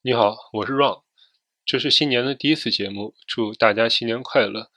[0.00, 1.02] 你好，我是 Ron，
[1.64, 4.70] 这是新年的第一次节目，祝大家新年快乐！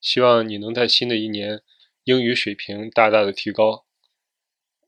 [0.00, 1.62] 希望你能在新的一年
[2.04, 3.84] 英语水平大大的提高。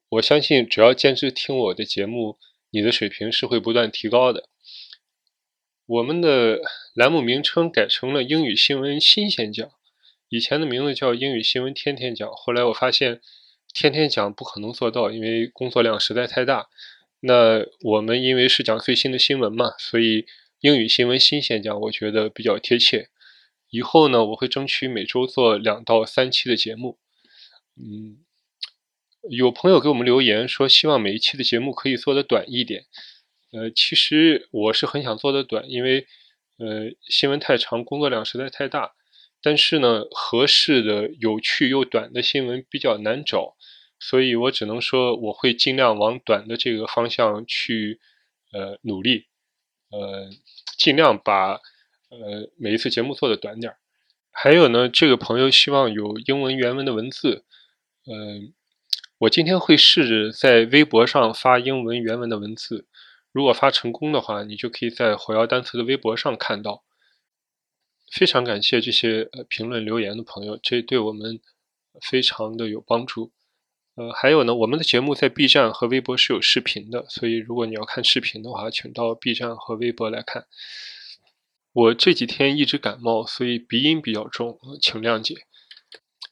[0.08, 2.38] 我相信，只要坚持听我的节目，
[2.70, 4.48] 你的水平是会不断提高的。
[5.86, 6.60] 我们的
[6.94, 9.68] 栏目名称改成了英语新闻新鲜讲，
[10.28, 12.30] 以前的名字叫英语新闻天天讲。
[12.30, 13.20] 后来我发现，
[13.74, 16.68] 天天讲不可能做到，因为工作量实在太大。
[17.20, 20.26] 那我们因为是讲最新的新闻嘛，所以
[20.60, 23.08] 英语新闻新鲜讲我觉得比较贴切。
[23.68, 26.98] 以后呢，我会争取每周做两到三期的节目。
[27.76, 28.18] 嗯，
[29.28, 32.86] 有朋友给我们留言说，希望每一期的节目可以做的短一点。
[33.52, 36.06] 呃，其实我是很想做的短，因为
[36.56, 38.94] 呃新闻太长，工作量实在太大。
[39.42, 43.56] 但是呢，合适的、有趣又短的新闻比较难找。
[44.00, 48.00] 所以我只能说，我会尽量往短的这个方向去，
[48.50, 49.26] 呃，努力，
[49.90, 50.30] 呃，
[50.78, 51.52] 尽量把，
[52.08, 53.78] 呃，每一次节目做的短点儿。
[54.32, 57.44] 还有呢，这个朋友希望有英文原文的文字，
[58.06, 58.54] 嗯，
[59.18, 62.86] 我今天会试着在微博上发英文原文的文字。
[63.32, 66.82] 如果发成功的话，你就可以在火药单词的微博上看到。
[68.10, 71.40] 非常感谢这些评论留言的朋友，这对我们
[72.00, 73.30] 非常的有帮助。
[73.96, 80.46] 呃，还有呢，我们的节目在 B 站和微博是有视频的，所以如果你要看视频的话，请到 B 站和微博来看。
[81.72, 85.46] 我这几天一直感冒，所以鼻音比较重，请谅解。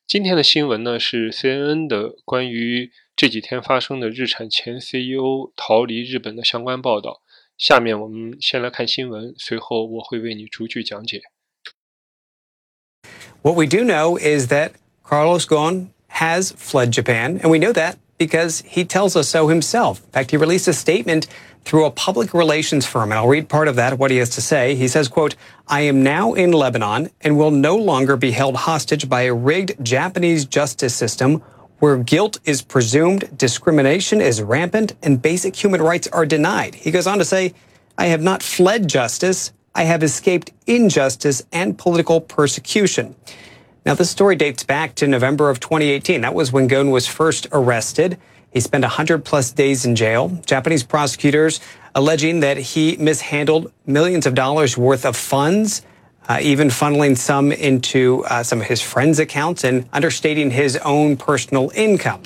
[0.06, 7.22] 今天的新闻呢是 CNN 的关于这几天发生的日产前 CEO 逃离日本的相关报道。
[7.58, 11.22] 下面我们先来看新闻，随后我会为你逐句讲解。
[13.42, 14.72] What we do know is that
[15.04, 15.88] Carlos Ghosn
[16.18, 20.04] has fled Japan, and we know that because he tells us so himself.
[20.04, 21.28] In fact, he released a statement
[21.64, 24.40] through a public relations firm, and I'll read part of that, what he has to
[24.40, 24.74] say.
[24.74, 25.36] He says, quote,
[25.68, 29.84] I am now in Lebanon and will no longer be held hostage by a rigged
[29.84, 31.40] Japanese justice system
[31.78, 36.74] where guilt is presumed, discrimination is rampant, and basic human rights are denied.
[36.74, 37.54] He goes on to say,
[37.96, 39.52] I have not fled justice.
[39.72, 43.14] I have escaped injustice and political persecution.
[43.88, 46.20] Now, this story dates back to November of 2018.
[46.20, 48.18] That was when Ghosn was first arrested.
[48.50, 50.28] He spent 100 plus days in jail.
[50.44, 51.58] Japanese prosecutors
[51.94, 55.80] alleging that he mishandled millions of dollars worth of funds,
[56.28, 61.16] uh, even funneling some into uh, some of his friends' accounts and understating his own
[61.16, 62.22] personal income.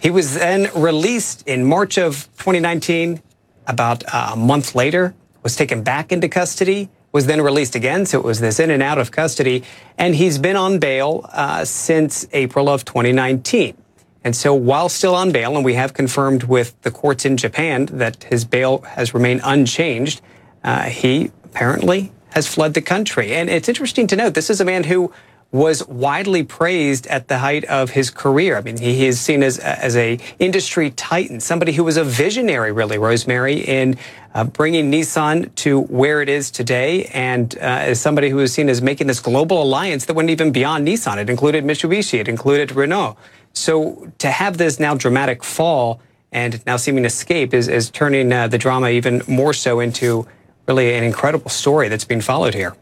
[0.00, 3.20] He was then released in March of 2019.
[3.66, 8.06] About uh, a month later, was taken back into custody was then released again.
[8.06, 9.62] So it was this in and out of custody.
[9.98, 13.76] And he's been on bail uh, since April of 2019.
[14.24, 17.86] And so while still on bail, and we have confirmed with the courts in Japan
[17.86, 20.20] that his bail has remained unchanged,
[20.62, 23.34] uh, he apparently has fled the country.
[23.34, 25.12] And it's interesting to note this is a man who
[25.52, 28.56] was widely praised at the height of his career.
[28.56, 32.72] I mean, he is seen as as a industry titan, somebody who was a visionary,
[32.72, 33.98] really, Rosemary, in
[34.34, 38.70] uh, bringing Nissan to where it is today, and uh, as somebody who was seen
[38.70, 41.18] as making this global alliance that went even beyond Nissan.
[41.18, 43.18] It included Mitsubishi, it included Renault.
[43.52, 46.00] So to have this now dramatic fall
[46.32, 50.26] and now seeming escape is, is turning uh, the drama even more so into
[50.66, 52.74] really an incredible story that's being followed here.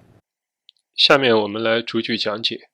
[0.99, 2.69] 下面我们来逐句讲解。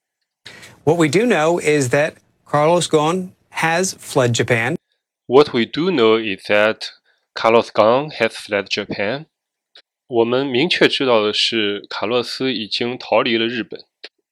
[0.84, 2.14] What we do know is that
[2.46, 4.78] Carlos Ghosn has fled Japan.
[5.28, 6.90] What we do know is that
[7.34, 9.26] Carlos Ghosn has fled Japan.
[10.08, 13.86] 我们明确知道的是，卡洛斯已经逃离了日本。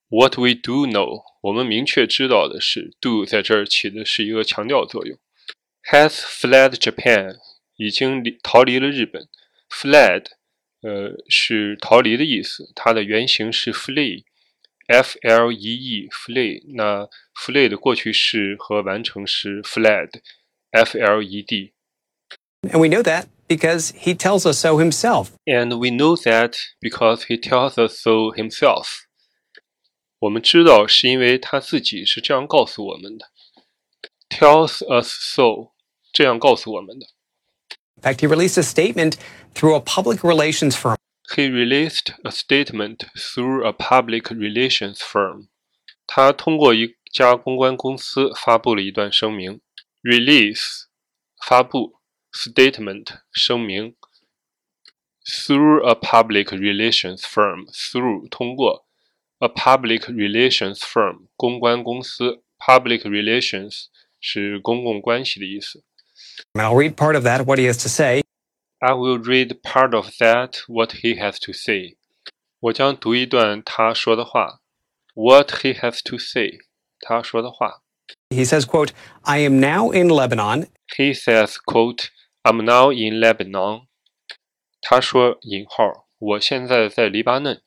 [0.10, 5.18] What we do know，我们明确知道的是，do 在这儿起的是一个强调作用。
[5.92, 7.38] Has fled Japan，
[7.78, 9.30] 已经逃离了日本。
[9.70, 10.26] Fled
[10.85, 12.71] 呃，是逃离的意思。
[12.75, 16.63] 它的原型是 flee，f l e e，flee。
[16.77, 21.73] 那 flee 的过去式和完成时 fled，f l e d。
[22.63, 25.29] And we know that because he tells us so himself.
[25.47, 29.05] And we know that because he tells us so himself.
[30.19, 33.31] 我们知道是因为他自己是这样告诉我们的。
[34.29, 35.73] Tells us so，
[36.13, 37.07] 这样告诉我们的。
[37.98, 39.18] In fact, he released a statement
[39.54, 40.96] through a public relations firm.
[41.36, 45.48] He released a statement through a public relations firm.
[46.08, 49.62] 他通过一家公关公司发布了一段声明。
[50.02, 50.86] Release
[51.46, 52.00] 发布，
[52.32, 53.96] statement 声明。
[55.26, 58.88] Through a public relations firm, through 通过，
[59.38, 63.88] a public relations firm 公关公司，public relations
[64.20, 65.84] 是公共关系的意思。
[66.54, 68.22] And I'll read part of that, what he has to say.
[68.80, 71.98] I will read part of that what he has to say.
[72.60, 74.62] 我将读一段他说的话。
[75.14, 76.60] What he has to say，
[77.00, 77.82] 他说的话。
[78.30, 78.92] He says, quote,
[79.22, 80.68] I am now in Lebanon.
[80.98, 82.10] He says, quote,
[82.44, 83.88] I'm now in Lebanon.
[84.82, 87.62] 他说引号，我现在在黎巴嫩。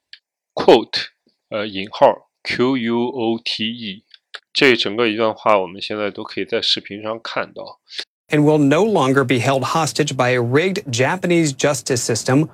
[0.54, 1.08] Quote，
[1.50, 4.04] 呃，引号，Q U O T E。
[4.52, 7.80] 这整个一段话，我们现在都可以在视频上看到。
[8.28, 12.48] and will no longer be held hostage by a rigged Japanese justice system.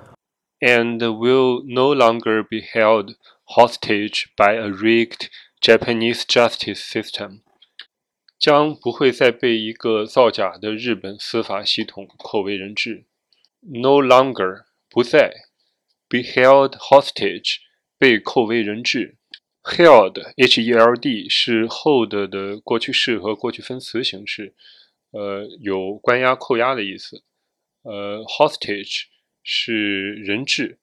[0.61, 3.15] And will no longer be held
[3.55, 5.29] hostage by a rigged
[5.61, 7.41] Japanese justice system.
[8.37, 13.05] 将不会再被一个造假的日本司法系统扣为人质。
[13.61, 15.31] No longer 不再，
[16.07, 17.57] be held hostage
[17.97, 19.17] 被扣为人质。
[19.63, 24.55] Held H E L D 是 hold 的过去式和过去分词形式。
[25.13, 27.23] 呃，有关押、扣押的意思。
[27.81, 29.05] 呃，hostage
[29.43, 30.79] 是人质，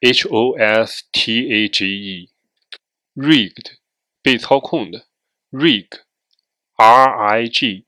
[0.00, 3.76] h o s t a g e，rigged
[4.22, 5.06] 被操控的，
[5.50, 7.86] rig，r i g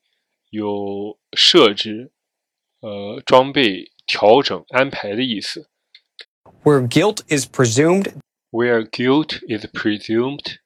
[0.51, 2.11] 有设置、
[2.81, 5.71] 呃装备、调整、安排的意思。
[6.65, 8.15] Where guilt is presumed.
[8.51, 10.57] Where guilt is presumed，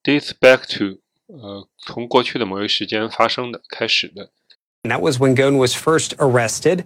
[0.03, 4.32] Dates back to 呃，从过去的某一时间发生的、开始的。
[4.84, 6.86] And that was when Ghosn was first arrested.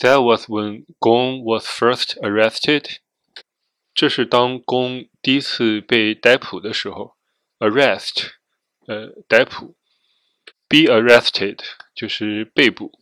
[0.00, 2.98] That was when Ghosn was first arrested.
[3.92, 7.16] 这是当公第一次被逮捕的时候
[7.58, 8.28] ，arrest，
[8.86, 9.74] 呃，逮捕
[10.68, 11.58] ，be arrested
[11.96, 12.92] 就是被捕。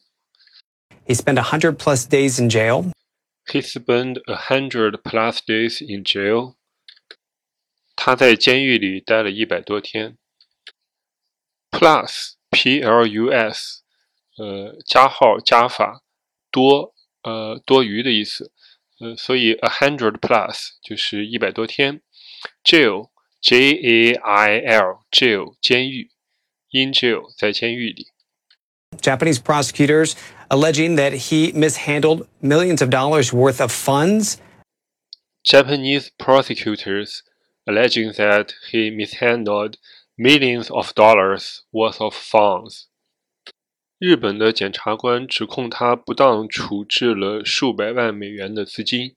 [1.06, 2.90] He spent a hundred plus days in jail.
[3.44, 6.55] He spent a hundred plus days in jail.
[7.95, 10.17] 他在监狱里待了一百多天。
[11.69, 13.81] Plus P L U S，
[14.37, 16.01] 呃，加号加法
[16.51, 18.51] 多，呃，多余的意思。
[18.99, 22.01] 呃，所以 a hundred plus 就是一百多天。
[22.63, 23.09] Jail
[23.39, 26.11] J A I L jail 监狱，
[26.71, 28.07] in jail 在监狱里。
[28.97, 30.13] Japanese prosecutors
[30.49, 34.37] alleging that he mishandled millions of dollars worth of funds.
[35.43, 37.21] Japanese prosecutors
[37.66, 39.74] alleging that he mishandled
[40.16, 42.84] millions of dollars worth of funds。
[43.98, 49.16] 日本的检察官指控他不当处置了数百万美元的资金。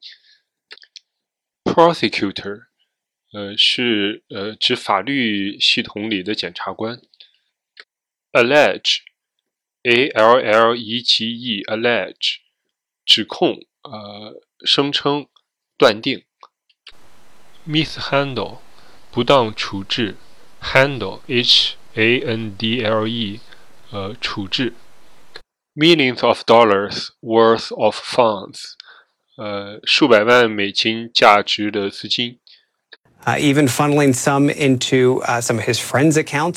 [1.63, 2.67] Prosecutor，
[3.31, 7.01] 呃，是呃指法律系统里的检察官。
[8.31, 12.37] Allege，A L L E G E，allege，
[13.05, 15.27] 指控，呃，声称，
[15.77, 16.23] 断定。
[17.68, 18.58] mishandle
[19.10, 20.16] 不当处置，
[20.60, 23.40] handle h a n d l e
[23.90, 24.74] 呃处置，
[25.74, 28.72] millions of dollars worth of funds
[29.36, 32.38] 呃数百万美金价值的资金。
[33.24, 36.56] Uh, even funneling some into uh, some of his friends' accounts.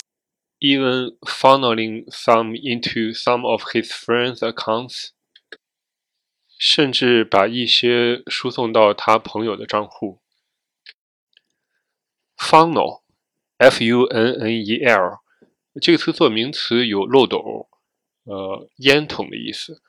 [0.60, 5.12] Even funneling some into some of his friends' accounts.
[6.60, 10.20] 甚至把一些输送到他朋友的账户。
[12.43, 15.21] Funnel，F-U-N-N-E-L，
[15.81, 17.69] 这个词做名词有漏斗，
[18.25, 19.81] 呃，烟筒的意思。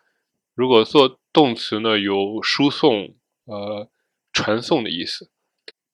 [0.54, 3.90] 如果做动词呢，有输送，呃，
[4.32, 5.32] 传送的意思。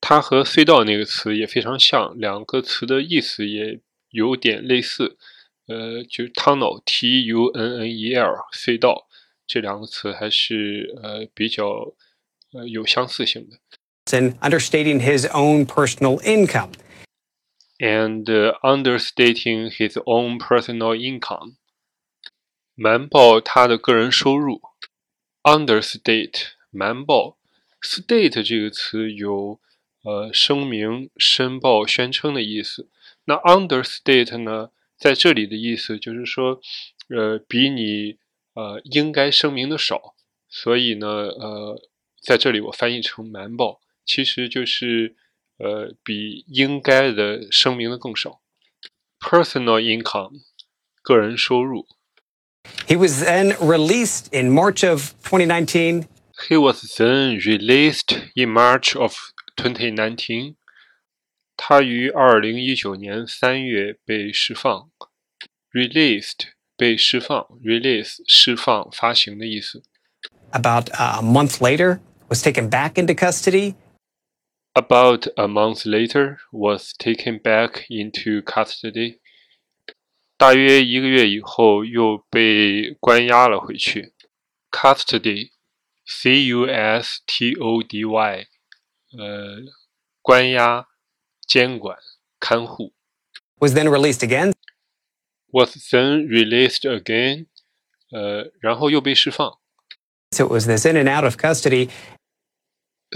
[0.01, 5.17] 它和隧道那个词也非常像，两个词的意思也有点类似。
[5.67, 9.07] 呃，就 tunnel，T-U-N-N-E-L，隧道。
[9.47, 11.93] 这两个词还是呃比较
[12.51, 13.57] 呃有相似性的。
[14.12, 16.72] And understating his own personal income.
[17.80, 18.24] And
[18.62, 21.56] understating his own personal income.
[22.76, 24.60] 瞒报他的个人收入。
[25.42, 27.38] Understate 瞒报。
[27.82, 29.60] State 这个词有
[30.02, 32.88] 呃声明、申报、宣称的意思。
[33.24, 36.60] 那 understate 呢，在这里的意思就是说，
[37.08, 38.18] 呃，比你
[38.54, 40.14] 呃，应该声明的少，
[40.48, 41.82] 所以呢，呃，
[42.22, 45.16] 在这里我翻译成瞒报， 其实就是
[45.58, 48.40] 呃，比应该的声明的更少。
[49.20, 50.42] Personal income，
[51.02, 51.86] 个人收入。
[52.86, 56.06] He was then released in March of 2019.
[56.48, 59.14] He was then released in March of
[59.56, 60.56] 2019.
[61.56, 64.90] 他于二零一九年三月被释放。
[65.72, 66.54] Released。
[66.76, 69.84] 被释放，release 释放、发行的意思。
[70.50, 73.76] About a month later, was taken back into custody.
[74.78, 79.20] About a month later, was taken back into custody.
[80.36, 84.12] 大约一个月以后，又被关押了回去。
[84.72, 85.52] Custody,
[86.06, 87.46] C-U-S-T-O-D-Y，
[89.16, 89.62] 呃，
[90.20, 90.88] 关押、
[91.46, 91.96] 监管、
[92.40, 92.92] 看护。
[93.60, 94.52] Was then released again
[95.52, 97.46] was then released again，
[98.10, 99.60] 呃，然后又被释放。
[100.32, 101.88] So it was this in and out of custody.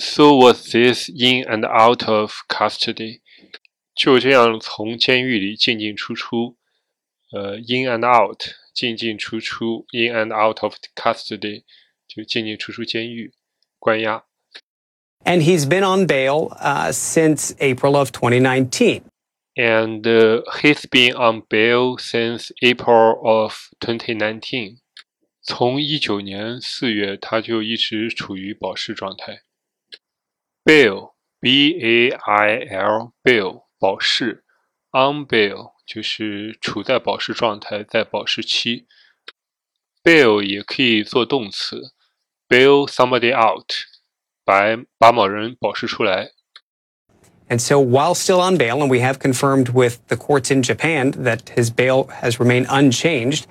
[0.00, 3.20] So was this in and out of custody.
[3.94, 6.56] 就这样从监狱里进进出出，
[7.32, 8.40] 呃，in and out，
[8.72, 11.64] 进进出出，in and out of custody，
[12.06, 13.32] 就进进出出监狱，
[13.80, 14.24] 关押。
[15.24, 19.02] And he's been on bail uh, since April of 2019
[19.56, 24.78] and uh, he's been on bail since April of 2019.
[25.42, 29.42] 从一九年四月，他就一直处于保释状态。
[30.64, 34.44] Bail, B-A-I-L, bail 保释，
[34.92, 38.86] on bail 就是处在保释状态，在保释期。
[40.02, 41.94] Bail 也可以做动词，
[42.48, 43.70] bail somebody out，
[44.44, 46.32] 把把某人保释出来。
[47.50, 51.48] and so, while still on bail, and we have confirmed with the courts in Japan that
[51.56, 53.46] his bail has remained unchanged.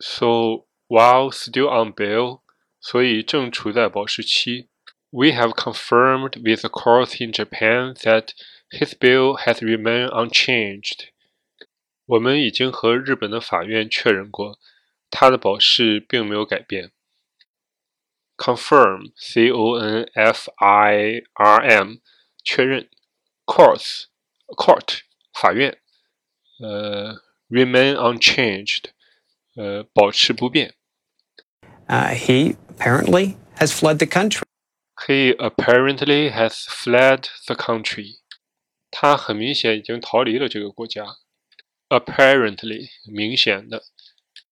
[0.00, 2.42] So, while still on bail,
[2.78, 4.68] 所以正处在保释期,
[5.12, 8.34] we have confirmed with the courts in Japan that
[8.70, 11.08] his bail has remained unchanged.
[12.06, 14.58] 我们已经和日本的法院确认过，
[15.10, 16.92] 他的保释并没有改变。
[18.36, 20.06] Confirm, C-O-N-F-I-R-M，
[22.44, 22.88] 确认。
[23.48, 24.08] courts
[24.48, 25.00] court
[25.32, 25.78] 法院，
[26.60, 28.90] 呃，remain unchanged，
[29.56, 30.74] 呃，保持不变。
[31.86, 34.42] Uh, he apparently has fled the country.
[35.06, 38.18] He apparently has fled the country.
[38.90, 41.04] 他很明显已经逃离了这个国家。
[41.88, 43.84] Apparently，明显的。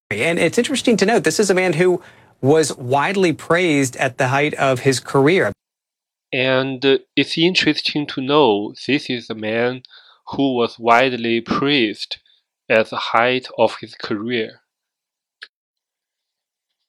[0.08, 2.00] And it's interesting to note this is a man who
[2.40, 5.52] was widely praised at the height of his career.
[6.30, 6.80] And
[7.14, 9.82] it's interesting to know this is a man
[10.26, 12.18] who was widely praised
[12.68, 14.59] at the height of his career.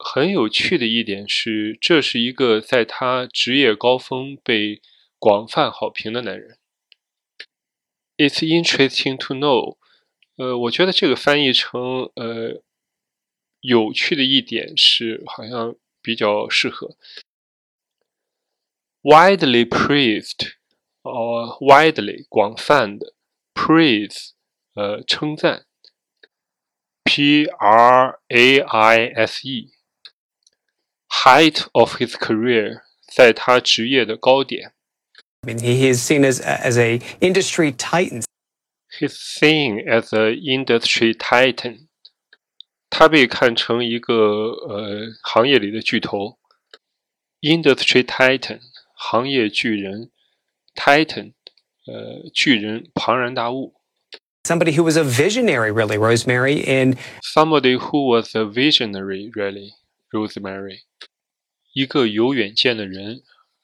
[0.05, 4.83] 很有趣的一点是，这是一个在他职业高峰被
[5.19, 6.59] 广泛好评的男人。
[8.17, 9.79] It's interesting to know，
[10.37, 12.63] 呃，我觉得这个翻译成呃
[13.61, 16.97] 有趣的一点是，好像比较适合。
[19.03, 20.53] widely praised，
[21.03, 23.15] 呃，widely 广泛的
[23.55, 24.31] ，praise
[24.75, 25.67] 呃称赞
[27.05, 29.73] ，P R A I S E
[31.12, 32.82] E，height of his career
[33.16, 34.74] 在他职业的高点。
[35.42, 38.24] I mean, he is seen as as a industry titan.
[39.00, 41.88] He's seen as a industry titan.
[42.90, 46.40] 他被看成一个呃行业里的巨头。
[47.42, 48.62] industry titan
[48.96, 50.12] 行业巨人，
[50.76, 51.34] titan
[51.86, 53.76] 呃巨人庞然大物。
[54.44, 59.74] Somebody who was a visionary, really, Rosemary, in somebody who was a visionary, really,
[60.12, 60.82] Rosemary.
[61.74, 63.22] 一个有远见的人，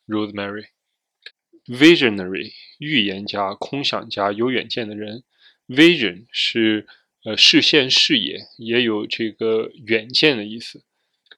[0.08, 5.24] Rosemary。Visionary 预言家、空想家、有远见的人。
[5.68, 6.88] Vision 是
[7.24, 10.84] 呃视线、视野，也有这个远见的意思。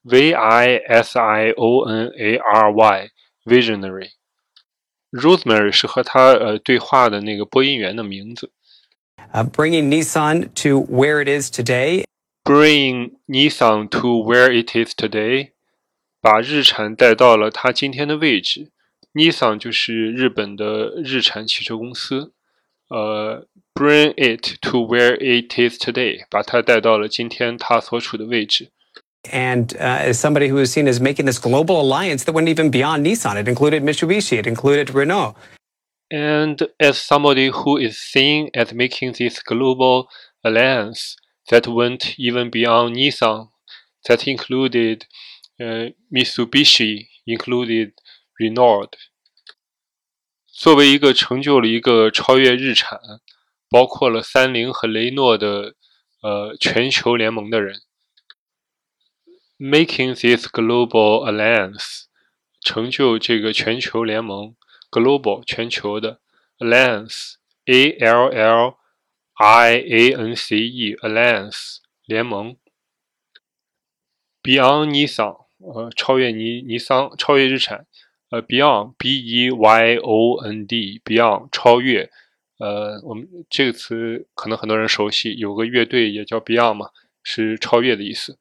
[0.02, 3.12] V I S I O N A R Y
[3.44, 8.52] Visionary。Rosemary 是和他呃对话的那个播音员的名字。
[9.32, 12.06] Uh, bringing Nissan to where it is today.
[12.50, 15.52] Bringing Nissan to where it is today.
[16.22, 18.72] 把日产带到了它今天的位置。
[19.14, 22.34] Nissan 就是日本的日产汽车公司。
[22.90, 28.70] 呃，bring it to where it is today，把它带到了今天它所处的位置。
[29.32, 33.04] And uh, as somebody who is seen as making this global alliance that went even beyond
[33.04, 35.36] Nissan, it included Mitsubishi, it included Renault.
[36.12, 40.10] And as somebody who is seen as making this global
[40.44, 41.16] alliance
[41.50, 43.50] that went even beyond Nissan,
[44.08, 45.06] that included
[45.60, 47.94] uh, Mitsubishi, included
[48.40, 48.90] Renault.
[50.48, 53.00] 作为一个成就了一个超越日产，
[53.70, 55.76] 包括了三菱和雷诺的
[56.22, 57.82] 呃全球联盟的人，
[59.60, 62.04] making this global alliance，
[62.62, 64.56] 成就这个全球联盟，
[64.90, 66.22] global 全球的
[66.60, 68.78] alliance，a l l
[69.43, 72.57] i a n c e alliance 联盟
[74.43, 75.47] ，beyond Nissan。
[75.63, 77.85] 呃，超越尼尼桑，超越日产，
[78.31, 82.11] 呃，Beyond B E Y O N D Beyond 超越，
[82.57, 86.89] 呃，我们这个词可能很多人熟悉，有个乐队也叫 Beyond 嘛，
[87.23, 88.39] 是超越的意思。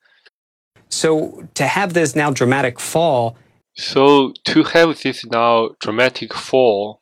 [0.89, 1.09] So
[1.55, 3.35] to have this now dramatic fall.
[3.75, 7.01] So to have this now dramatic fall，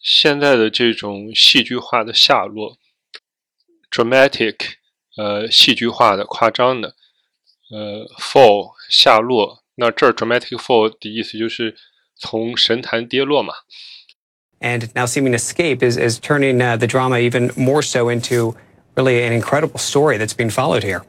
[0.00, 2.79] 现在的这种戏剧化的下落
[3.91, 4.75] ，dramatic，
[5.17, 6.95] 呃，戏剧化的、夸张的。
[7.71, 11.75] 呃，fall 下落，那这儿 dramatic fall 的意思就是
[12.15, 13.55] 从神坛跌落嘛。
[14.59, 18.55] And now seeming escape is is turning uh, the drama even more so into
[18.95, 21.03] really an incredible story that's being followed here.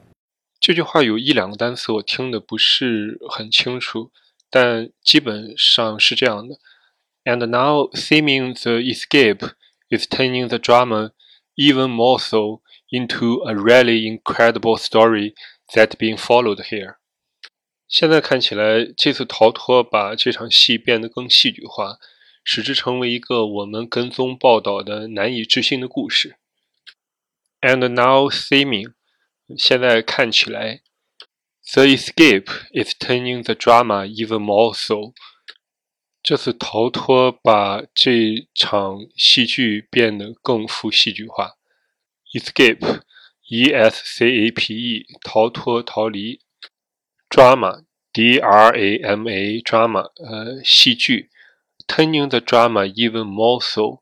[0.58, 4.10] 这句话有一两个单词我听的不是很清楚，
[4.48, 6.56] 但基本上是这样的。
[7.24, 9.50] And now seeming the escape
[9.90, 11.10] is turning the drama
[11.54, 15.33] even more so into a really incredible story
[15.73, 16.97] that being followed here。
[17.87, 21.97] 现在看起来，这次逃脱把这场戏变得更戏剧化，
[22.43, 26.37] 使之成为一个我们跟踪报道的难以置信的故事。
[27.61, 28.93] And now seeming，
[29.57, 30.81] 现在看起来
[31.73, 35.13] ，the escape is turning the drama even more so。
[36.23, 41.57] 这次逃脱把这场戏剧变得更富戏剧化。
[42.33, 43.01] Escape。
[43.53, 46.39] E S C A P E 逃脱逃离
[47.29, 51.29] ，drama D R A M A drama 呃戏剧
[51.85, 54.01] ，turning the drama even more so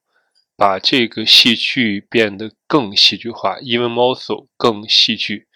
[0.55, 5.47] 把这个戏剧变得更戏剧化，even more so 更戏剧。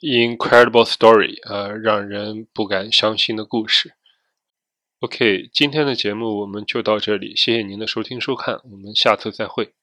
[0.00, 3.92] Incredible story 呃让人不敢相信的故事。
[5.00, 9.74] OK，今天的节目我们就到这里，谢谢您的收听收看，我们下次再会。